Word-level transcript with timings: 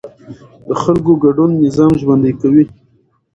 د 0.67 0.69
خلکو 0.81 1.11
ګډون 1.23 1.51
نظام 1.63 1.91
ژوندی 2.01 2.33
کوي 2.41 2.63